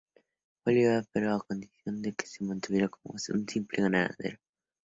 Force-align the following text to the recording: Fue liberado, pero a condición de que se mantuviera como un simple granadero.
Fue 0.63 0.73
liberado, 0.73 1.05
pero 1.11 1.35
a 1.35 1.39
condición 1.41 2.01
de 2.01 2.13
que 2.15 2.25
se 2.25 2.43
mantuviera 2.43 2.87
como 2.89 3.13
un 3.23 3.47
simple 3.47 3.83
granadero. 3.83 4.39